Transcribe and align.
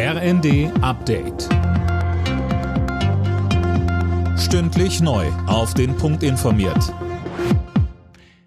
RND 0.00 0.70
Update. 0.80 1.48
Stündlich 4.38 5.00
neu. 5.00 5.26
Auf 5.48 5.74
den 5.74 5.96
Punkt 5.96 6.22
informiert. 6.22 6.94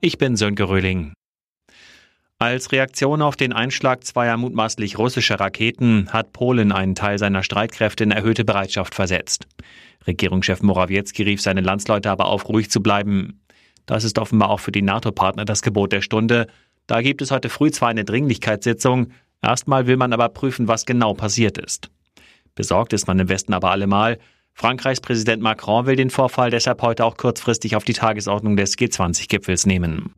Ich 0.00 0.18
bin 0.18 0.36
Sönke 0.36 0.68
Röhling. 0.68 1.14
Als 2.38 2.70
Reaktion 2.70 3.22
auf 3.22 3.34
den 3.34 3.52
Einschlag 3.52 4.04
zweier 4.04 4.36
mutmaßlich 4.36 4.98
russischer 4.98 5.40
Raketen 5.40 6.08
hat 6.12 6.32
Polen 6.32 6.70
einen 6.70 6.94
Teil 6.94 7.18
seiner 7.18 7.42
Streitkräfte 7.42 8.04
in 8.04 8.12
erhöhte 8.12 8.44
Bereitschaft 8.44 8.94
versetzt. 8.94 9.48
Regierungschef 10.06 10.62
Morawiecki 10.62 11.24
rief 11.24 11.42
seine 11.42 11.62
Landsleute 11.62 12.08
aber 12.12 12.26
auf, 12.26 12.48
ruhig 12.48 12.70
zu 12.70 12.80
bleiben. 12.80 13.42
Das 13.86 14.04
ist 14.04 14.20
offenbar 14.20 14.50
auch 14.50 14.60
für 14.60 14.70
die 14.70 14.82
NATO-Partner 14.82 15.44
das 15.44 15.62
Gebot 15.62 15.90
der 15.90 16.02
Stunde. 16.02 16.46
Da 16.86 17.02
gibt 17.02 17.20
es 17.20 17.32
heute 17.32 17.48
früh 17.48 17.72
zwar 17.72 17.88
eine 17.88 18.04
Dringlichkeitssitzung, 18.04 19.08
erstmal 19.42 19.86
will 19.86 19.96
man 19.96 20.12
aber 20.12 20.28
prüfen, 20.28 20.68
was 20.68 20.86
genau 20.86 21.14
passiert 21.14 21.58
ist. 21.58 21.90
Besorgt 22.54 22.92
ist 22.92 23.06
man 23.06 23.18
im 23.18 23.28
Westen 23.28 23.54
aber 23.54 23.70
allemal. 23.70 24.18
Frankreichs 24.54 25.00
Präsident 25.00 25.42
Macron 25.42 25.86
will 25.86 25.96
den 25.96 26.10
Vorfall 26.10 26.50
deshalb 26.50 26.82
heute 26.82 27.04
auch 27.04 27.16
kurzfristig 27.16 27.74
auf 27.74 27.84
die 27.84 27.94
Tagesordnung 27.94 28.56
des 28.56 28.76
G20-Gipfels 28.76 29.66
nehmen. 29.66 30.14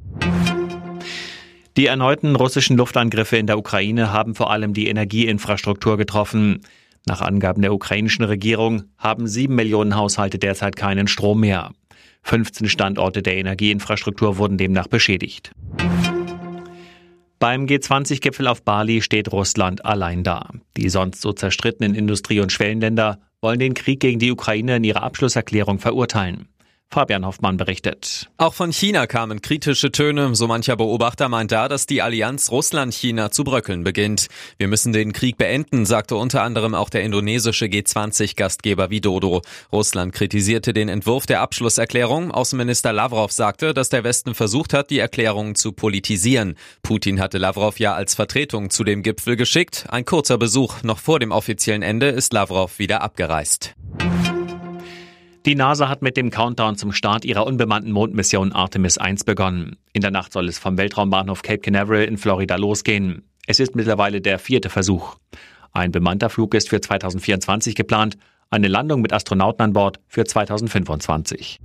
Die 1.77 1.87
erneuten 1.87 2.37
russischen 2.37 2.77
Luftangriffe 2.77 3.37
in 3.37 3.47
der 3.47 3.59
Ukraine 3.59 4.13
haben 4.13 4.35
vor 4.35 4.51
allem 4.51 4.75
die 4.75 4.89
Energieinfrastruktur 4.89 5.97
getroffen. 5.97 6.61
Nach 7.07 7.21
Angaben 7.21 7.63
der 7.63 7.75
ukrainischen 7.75 8.25
Regierung 8.25 8.85
haben 8.97 9.27
sieben 9.27 9.57
Millionen 9.57 9.97
Haushalte 9.97 10.39
derzeit 10.39 10.77
keinen 10.77 11.09
Strom 11.09 11.41
mehr. 11.41 11.73
15 12.23 12.69
Standorte 12.69 13.23
der 13.23 13.37
Energieinfrastruktur 13.37 14.39
wurden 14.39 14.57
demnach 14.57 14.87
beschädigt. 14.87 15.53
Beim 17.45 17.67
G20-Gipfel 17.67 18.47
auf 18.47 18.63
Bali 18.63 19.03
steht 19.03 19.31
Russland 19.31 19.85
allein 19.85 20.25
da. 20.25 20.49
Die 20.79 20.89
sonst 20.89 21.21
so 21.21 21.35
zerstrittenen 21.35 21.95
Industrie- 21.95 22.41
und 22.41 22.51
Schwellenländer 22.51 23.19
wollen 23.43 23.59
den 23.59 23.75
Krieg 23.75 24.01
gegen 24.01 24.19
die 24.19 24.33
Ukraine 24.33 24.77
in 24.77 24.85
ihrer 24.85 25.03
Abschlusserklärung 25.03 25.79
verurteilen. 25.79 26.49
Fabian 26.95 27.27
Hoffmann 27.27 27.57
berichtet. 27.57 28.31
Auch 28.37 28.55
von 28.55 28.73
China 28.73 29.09
kamen 29.09 29.43
kritische 29.43 29.91
Töne. 29.91 30.37
So 30.37 30.47
mancher 30.47 30.77
Beobachter 30.77 31.29
meint 31.29 31.51
da, 31.51 31.69
dass 31.69 31.87
die 31.87 32.03
Allianz 32.03 32.53
Russland-China 32.53 33.33
zu 33.33 33.43
bröckeln 33.43 33.83
beginnt. 33.83 34.29
Wir 34.59 34.69
müssen 34.69 34.93
den 34.93 35.13
Krieg 35.13 35.37
beenden, 35.37 35.87
sagte 35.87 36.15
unter 36.15 36.43
anderem 36.43 36.73
auch 36.77 36.91
der 36.91 37.03
indonesische 37.03 37.67
G20-Gastgeber 37.67 38.91
Widodo. 38.91 39.43
Russland 39.73 40.13
kritisierte 40.13 40.73
den 40.73 40.89
Entwurf 40.89 41.27
der 41.27 41.41
Abschlusserklärung. 41.41 42.31
Außenminister 42.31 42.93
Lavrov 42.93 43.33
sagte, 43.33 43.75
dass 43.75 43.89
der 43.89 44.05
Westen 44.05 44.37
versucht 44.37 44.73
hat, 44.73 44.91
die 44.91 45.01
Erklärung 45.01 45.57
zu 45.57 45.73
politisieren. 45.73 46.55
Putin 46.83 47.19
hatte 47.21 47.39
Lavrov 47.39 47.81
ja 47.81 47.95
als 47.95 48.15
Vertretung 48.15 48.71
zu 48.71 48.85
dem 48.85 49.03
Gipfel 49.03 49.35
geschickt. 49.35 49.87
Ein 49.89 50.05
kurzer 50.05 50.39
Besuch 50.39 50.85
noch 50.85 50.99
vor 50.99 51.19
dem 51.19 51.33
offiziellen 51.33 51.83
Ende 51.83 52.07
ist 52.11 52.33
Lavrov 52.33 52.79
wieder 52.79 53.03
abgereist. 53.03 53.75
Die 55.47 55.57
NASA 55.57 55.91
hat 55.91 56.01
mit 56.01 56.17
dem 56.17 56.31
Countdown 56.31 56.77
zum 56.77 56.91
Start 56.93 57.27
ihrer 57.27 57.47
unbemannten 57.47 57.93
Mondmission 57.93 58.53
Artemis 58.53 58.97
1 58.97 59.25
begonnen. 59.25 59.77
In 59.93 60.01
der 60.01 60.11
Nacht 60.11 60.33
soll 60.33 60.49
es 60.49 60.59
vom 60.59 60.79
Weltraumbahnhof 60.79 61.43
Cape 61.43 61.59
Canaveral 61.59 62.05
in 62.05 62.17
Florida 62.17 62.57
losgehen. 62.57 63.29
Es 63.47 63.61
ist 63.61 63.77
mittlerweile 63.77 64.23
der 64.23 64.39
vierte 64.39 64.71
Versuch. 64.71 65.17
Ein 65.75 65.93
bemannter 65.93 66.31
Flug 66.31 66.55
ist 66.55 66.71
für 66.71 66.81
2024 66.81 67.75
geplant, 67.75 68.17
eine 68.49 68.69
Landung 68.69 69.03
mit 69.03 69.13
Astronauten 69.13 69.61
an 69.61 69.73
Bord 69.75 70.01
für 70.09 70.25
2025. 70.25 71.59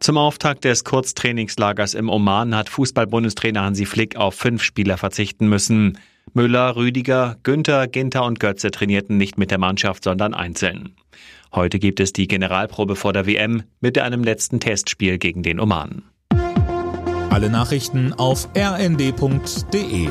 Zum 0.00 0.16
Auftakt 0.16 0.64
des 0.64 0.84
Kurztrainingslagers 0.84 1.92
im 1.92 2.08
Oman 2.08 2.54
hat 2.54 2.70
Fußball-Bundestrainer 2.70 3.62
Hansi 3.62 3.84
Flick 3.84 4.16
auf 4.16 4.34
fünf 4.34 4.62
Spieler 4.62 4.96
verzichten 4.96 5.50
müssen. 5.50 5.98
Müller, 6.34 6.76
Rüdiger, 6.76 7.36
Günther, 7.42 7.86
Ginter 7.88 8.24
und 8.24 8.40
Götze 8.40 8.70
trainierten 8.70 9.16
nicht 9.16 9.38
mit 9.38 9.50
der 9.50 9.58
Mannschaft, 9.58 10.04
sondern 10.04 10.34
einzeln. 10.34 10.96
Heute 11.54 11.78
gibt 11.78 12.00
es 12.00 12.12
die 12.12 12.28
Generalprobe 12.28 12.96
vor 12.96 13.12
der 13.12 13.26
WM 13.26 13.62
mit 13.80 13.98
einem 13.98 14.22
letzten 14.22 14.60
Testspiel 14.60 15.18
gegen 15.18 15.42
den 15.42 15.60
Oman. 15.60 16.02
Alle 17.30 17.50
Nachrichten 17.50 18.12
auf 18.12 18.48
rnd.de 18.56 20.08